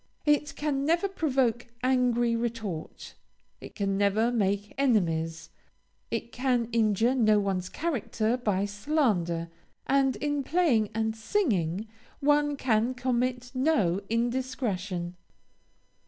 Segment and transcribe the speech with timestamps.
[0.25, 3.13] It can never provoke angry retort;
[3.59, 5.51] it can never make enemies;
[6.09, 9.47] it can injure no one's character by slander;
[9.85, 11.87] and in playing and singing
[12.19, 15.17] one can commit no indiscretion.